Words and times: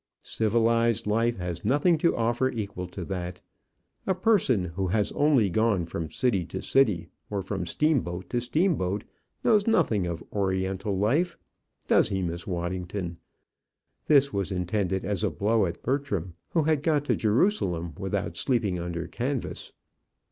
Civilized 0.23 1.05
life 1.05 1.37
has 1.37 1.63
nothing 1.63 1.95
to 1.99 2.15
offer 2.15 2.49
equal 2.49 2.87
to 2.87 3.05
that. 3.05 3.39
A 4.07 4.15
person 4.15 4.65
who 4.65 4.87
has 4.87 5.11
only 5.11 5.47
gone 5.47 5.85
from 5.85 6.09
city 6.09 6.43
to 6.47 6.61
city, 6.63 7.07
or 7.29 7.43
from 7.43 7.67
steamboat 7.67 8.27
to 8.31 8.41
steamboat, 8.41 9.03
knows 9.43 9.67
nothing 9.67 10.07
of 10.07 10.23
oriental 10.33 10.93
life. 10.97 11.37
Does 11.87 12.09
he, 12.09 12.23
Miss 12.23 12.47
Waddington?" 12.47 13.17
This 14.07 14.33
was 14.33 14.51
intended 14.51 15.05
as 15.05 15.23
a 15.23 15.29
blow 15.29 15.67
at 15.67 15.83
Bertram, 15.83 16.33
who 16.49 16.63
had 16.63 16.81
got 16.81 17.05
to 17.05 17.15
Jerusalem 17.15 17.93
without 17.99 18.35
sleeping 18.37 18.79
under 18.79 19.05
canvas. 19.05 19.71